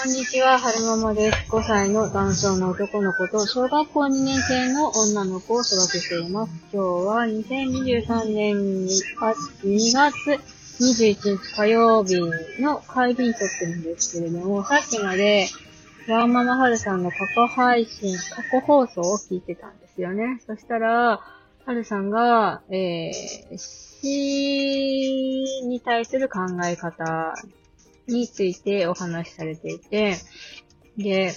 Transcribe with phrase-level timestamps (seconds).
[0.00, 1.50] こんにちは、はるままです。
[1.50, 6.52] 5歳の男性の男の子と小学校2年生の女の子を育てています。
[6.72, 8.54] 今日は2023年
[8.86, 10.40] 2月
[10.80, 12.14] 21日火曜日
[12.62, 15.48] の帰りに撮ってるんですけれども、さっきまで、
[16.08, 20.40] ワンママはるさんの過去配信、過去放送を聞いてたんですよね。
[20.46, 21.20] そしたら、
[21.66, 24.04] はるさんが、えー、死
[25.66, 27.34] に対する考え方
[28.08, 30.16] についてお話しされていて、
[30.96, 31.34] で、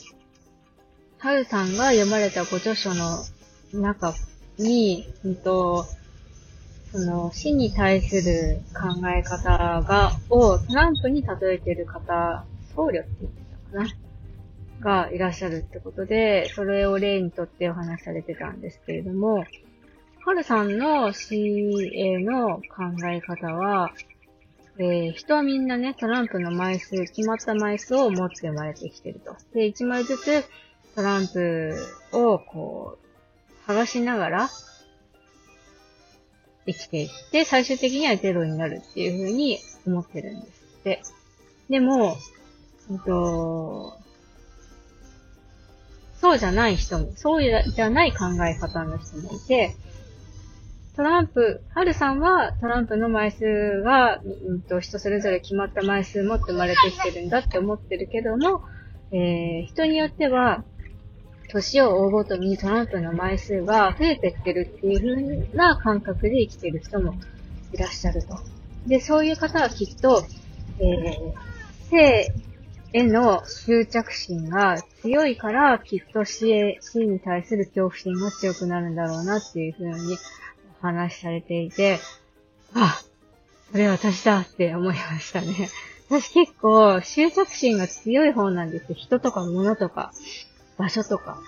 [1.20, 3.20] はるさんが読まれたご著書の
[3.74, 4.14] 中
[4.58, 5.86] に、うんと、
[6.92, 13.42] その死に対する考え方が、をトランプに例えている方、僧侶って言って
[13.72, 19.46] たかながいらっしゃるってことで、それを例にとってお話しされてたんですけれども、
[20.26, 21.36] はるさんの死
[21.94, 23.94] への考え方は、
[24.78, 29.36] えー、人はみんなね、トランプの枚数、決まった枚数を持って生まれてきてると。
[29.54, 30.44] で、1枚ずつ
[30.96, 31.76] トランプ
[32.14, 32.98] をこ
[33.68, 34.50] う、剥がしながら
[36.66, 41.02] 生きていって、最終的にはゼロになるっていう風に思ってるんですって。
[41.70, 42.18] でも、
[42.92, 43.98] えっと、
[46.20, 49.76] そうじゃない人も、そうじゃない考え方の人もいて、
[51.02, 58.62] トランプ、ハルさんはトランプの枚数が、うんと、人それぞれ決まった枚数持って生まれてきてるんだって思ってるけども、
[59.12, 60.64] えー、人によっては、
[61.50, 67.16] 年を追うごとにトランプの枚数が増えてってるっていう風な感覚で生きてる人も
[67.74, 68.38] いらっしゃると。
[68.86, 70.24] で、そういう方はきっと、
[70.78, 72.32] えー、性
[72.94, 80.20] への執着心が強いから、きっと死へ、死に対する恐怖心が強くなるんだろうなっていう風に
[80.82, 82.00] 話しされていて、
[82.74, 83.02] あ、
[83.72, 85.70] それ私だって思いましたね。
[86.10, 88.96] 私結構執着心が強い方なんですよ。
[88.96, 90.12] 人とか物とか、
[90.78, 91.40] 場所とか。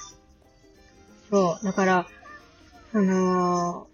[1.30, 1.66] そう。
[1.66, 2.08] だから、
[2.92, 3.88] その、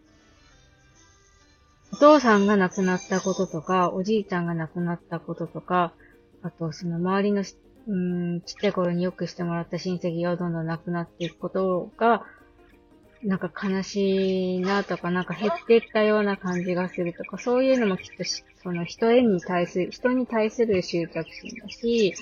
[1.92, 5.94] お父さんが亡くなったこととか、おじいちゃんが亡くなったこととか、
[6.44, 7.44] あと、その周りの
[7.90, 12.24] うん、ちっちゃい頃によくしてもらった親戚がどんどん亡くなっていくことが、
[13.24, 18.24] なんか悲しいなとか、なんか減っていったような感じがするとか、そういうのもきっと
[18.64, 22.16] その人へに対する、人に対する執着心だし、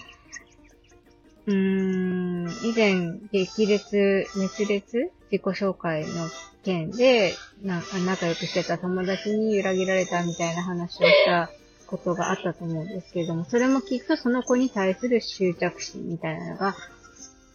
[1.45, 6.29] うーん、以前、激烈、熱烈自己紹介の
[6.63, 11.49] 件で、なんか仲良くしてた友達に裏切られたみたいな話をした
[11.87, 16.75] ことがあったと思うんですけれども、それもきっとその子に対する執着心みたいなのが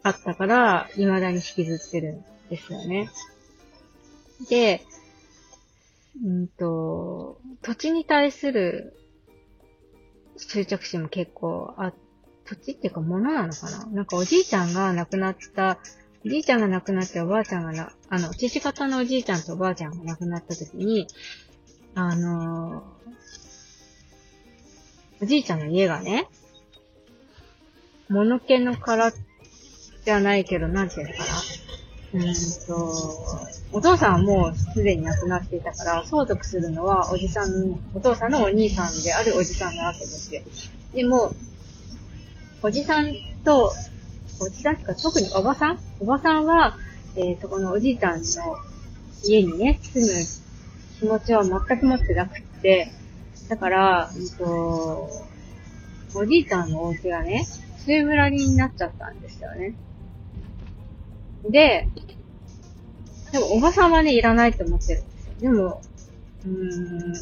[0.03, 2.23] あったから、未だに引きずってる。
[2.53, 3.09] ですよね。
[4.51, 4.85] で、
[6.23, 8.95] うんと、土地に対する
[10.37, 11.93] 執着心も結構あ、
[12.45, 13.87] 土地っていうか物なのかな？
[13.87, 15.79] なんかおじいちゃんが亡くなった、
[16.27, 21.07] おじいちゃんが亡くなっておばあちゃんがな、あの、父方のおじいちゃんとおばあちゃんが亡くなった時に、
[21.95, 22.85] あの
[25.23, 26.29] おじいちゃんの家がね、
[28.11, 29.13] 物気の殻
[30.05, 31.25] じゃないけど、なんていうのかな？
[32.15, 32.35] うん
[32.67, 32.93] と、
[33.73, 40.43] お父さんはもうすでに亡くなっていたから、相続するのはおじさん、お父さんのお兄さんであるおじさんなわけですよ。
[40.95, 41.35] でも、
[42.63, 43.15] おじさん
[43.45, 43.73] と、
[44.41, 45.79] おじさんとか特におばさん？
[46.01, 46.77] おばさんは、
[47.17, 48.25] えー、そこのおじいちゃんの
[49.25, 50.13] 家にね、住む
[51.01, 52.93] 気持ちは全く持ってなくて、
[53.49, 55.09] だから、うんと、
[56.15, 57.47] おじいちゃんのお家がね、
[57.79, 59.75] 末村になっちゃったんですよね。
[61.51, 61.89] で、
[63.33, 65.03] でもおばさんはね、いらないって思ってる
[65.41, 65.49] で。
[65.49, 65.81] でも、
[66.45, 67.15] うーん、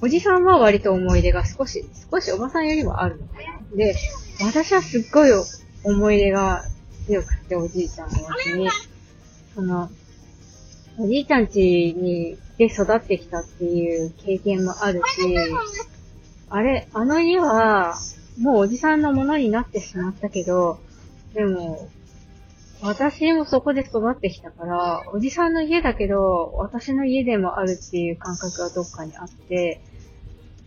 [0.00, 3.76] おじさんは割と思い出が少し、少しおばさんよりもあるのかな。
[3.76, 3.96] で、
[4.40, 5.30] 私はすっごい
[5.82, 6.64] 思い出が
[7.06, 8.16] 強くて、おじいちゃんの
[8.46, 8.68] 家に、
[9.54, 9.90] その、
[10.98, 15.36] おじいちゃん家に、で育ってきたっていう経験もあるし、
[16.50, 17.96] あれ、あの家は、
[18.38, 20.78] もうおじさんのものになってしまったけど、
[21.34, 21.88] でも、
[22.84, 29.80] 私もそこで育ってきたから、おじさんの家だけど、私の家でもあるっていう感覚がどっかにあって、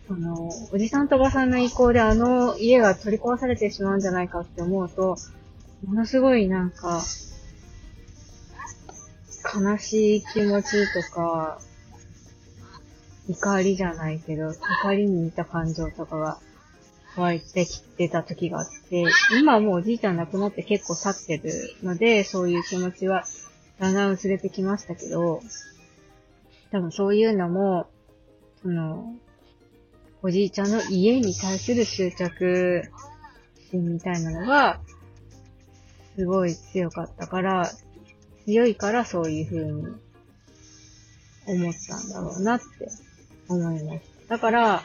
[0.08, 5.16] その、おじさんとおばさんの意向であの家が取り壊されてしまうんじゃないかって思うと、
[5.86, 7.02] ものすごいなんか、
[9.54, 11.60] 悲しい気持ちとか、
[13.28, 14.50] 怒りじゃないけど、
[14.82, 16.40] 怒りに似た感情とかが
[17.18, 19.04] 湧いてきてた時があって、
[19.40, 23.24] 今はもうおじいちゃん亡くなって結構経ってるので、そういう気持ちは
[23.80, 25.40] だんだん薄れてきましたけど、
[26.70, 27.88] 多分そういうのも、
[28.62, 29.14] その、
[30.22, 32.84] おじいちゃんの家に対する執着
[33.70, 34.80] 心みたいなのが、
[36.16, 37.70] すごい強かったから、
[38.44, 39.82] 強いからそういう風に
[41.46, 42.64] 思ったんだろうなって
[43.48, 44.36] 思いました。
[44.36, 44.82] だから、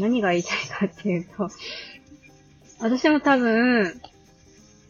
[0.00, 1.48] 何が言いたいかっていうと、
[2.80, 4.00] 私も多分、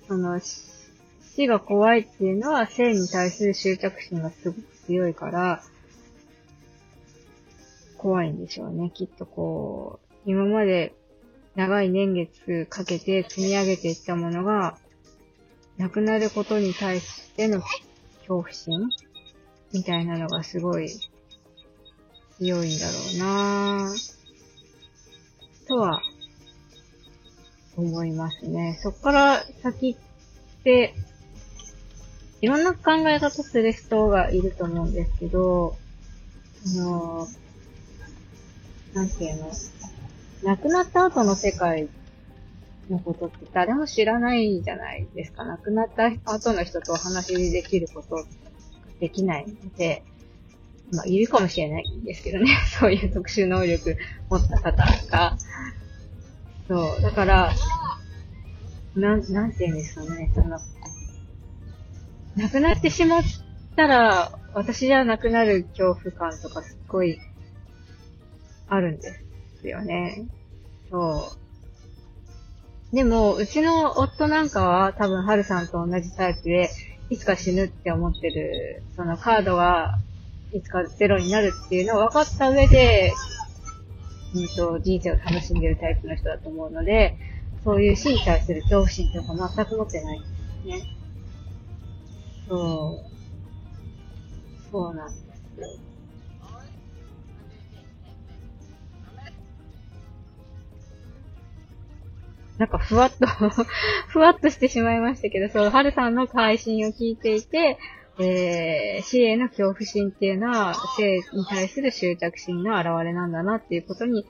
[0.09, 5.62] その、死が怖いっていうのは性に対する執着心がすごく強いから、
[7.99, 8.91] 怖いんでしょうね。
[8.91, 10.95] きっとこう、今まで
[11.55, 14.77] 長い年月かけて積み上げていったものが、
[15.79, 18.89] なくなることに対しての恐怖心
[19.73, 20.89] みたいなのがすごい
[22.39, 24.13] 強いんだろうなぁ
[25.66, 26.02] とは
[27.76, 28.78] 思いますね。
[28.82, 30.94] そっから先って、
[32.40, 35.76] いろんな考え方する人がいると思うんですけど、
[36.66, 37.28] あの、
[38.94, 39.50] なんていうの、
[40.44, 41.88] 亡くなった後の世界
[42.90, 45.44] のことって誰も知らないじゃないですか。
[45.44, 48.25] 亡くなった後の人とお話しできること
[49.00, 50.02] できないので、
[50.93, 52.57] まあ、いるかもしれないんですけどね。
[52.79, 53.97] そういう特殊能力
[54.31, 55.37] 持った方が。
[56.69, 57.03] そう。
[57.03, 57.53] だから、
[58.95, 60.31] なん、なんて言うんですかね。
[60.35, 60.59] その、
[62.37, 63.23] 亡くなってしまっ
[63.77, 67.19] たら、私じゃなくなる恐怖感とかすっごい、
[68.69, 69.15] あるんで
[69.61, 70.27] すよね。
[70.91, 71.33] そ
[72.93, 72.95] う。
[72.95, 76.71] でも、うちの夫なんかは多分、ハルさんと同じタイプで、
[77.11, 79.99] いつか死ぬって思ってる、そのカードが、
[80.55, 83.12] いつかゼロになるっていうのを分かった上で、
[84.35, 87.19] うんと、人生を楽しんでるタイプの人だと思うので、
[87.65, 90.97] そういう死に対する恐怖心とか全く持ってないんですね。
[92.49, 94.71] そう。
[94.71, 95.25] そうなんです。
[102.59, 103.27] なんかふわっと
[104.07, 107.79] ふわっとしてしまいましたけど、そう、はるさんの配信を聞いていて、
[108.19, 114.25] えー、死への恐怖心っていうのは、性に対する執着心の表れなんだなっていうことに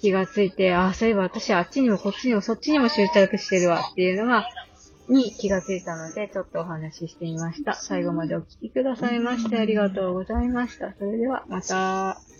[0.00, 4.46] 気がついて、ああ、そういえば私あっちにもこっちにもそっちにも執着してるわっていうのが、
[5.08, 7.74] に気がついたので、ちょっとお話ししてみました。
[7.74, 10.94] 最後までお聞きくださいましてありがとうございました。
[10.98, 12.39] それではまた。